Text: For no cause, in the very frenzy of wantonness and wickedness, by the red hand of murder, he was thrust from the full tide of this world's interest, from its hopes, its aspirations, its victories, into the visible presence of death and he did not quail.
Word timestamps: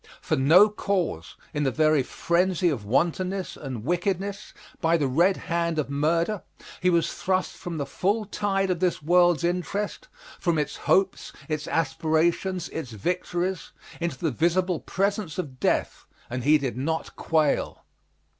For 0.19 0.35
no 0.35 0.67
cause, 0.67 1.35
in 1.53 1.61
the 1.61 1.69
very 1.69 2.01
frenzy 2.01 2.69
of 2.69 2.83
wantonness 2.85 3.55
and 3.55 3.83
wickedness, 3.85 4.51
by 4.79 4.97
the 4.97 5.05
red 5.07 5.37
hand 5.37 5.77
of 5.77 5.91
murder, 5.91 6.41
he 6.81 6.89
was 6.89 7.13
thrust 7.13 7.51
from 7.55 7.77
the 7.77 7.85
full 7.85 8.25
tide 8.25 8.71
of 8.71 8.79
this 8.79 9.03
world's 9.03 9.43
interest, 9.43 10.07
from 10.39 10.57
its 10.57 10.75
hopes, 10.75 11.31
its 11.47 11.67
aspirations, 11.67 12.67
its 12.69 12.89
victories, 12.89 13.73
into 13.99 14.17
the 14.17 14.31
visible 14.31 14.79
presence 14.79 15.37
of 15.37 15.59
death 15.59 16.07
and 16.31 16.45
he 16.45 16.57
did 16.57 16.77
not 16.77 17.15
quail. 17.15 17.85